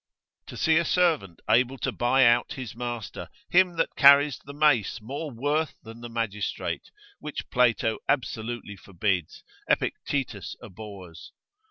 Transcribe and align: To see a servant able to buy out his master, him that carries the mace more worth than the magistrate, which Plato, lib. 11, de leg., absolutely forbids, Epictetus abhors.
To 0.47 0.57
see 0.57 0.77
a 0.77 0.83
servant 0.83 1.41
able 1.47 1.77
to 1.77 1.91
buy 1.91 2.25
out 2.25 2.53
his 2.53 2.75
master, 2.75 3.29
him 3.51 3.77
that 3.77 3.95
carries 3.95 4.39
the 4.39 4.51
mace 4.51 4.99
more 4.99 5.29
worth 5.29 5.75
than 5.83 6.01
the 6.01 6.09
magistrate, 6.09 6.89
which 7.19 7.47
Plato, 7.51 7.59
lib. 7.65 7.83
11, 7.83 7.87
de 7.87 7.91
leg., 7.91 8.03
absolutely 8.17 8.75
forbids, 8.77 9.43
Epictetus 9.69 10.55
abhors. 10.59 11.33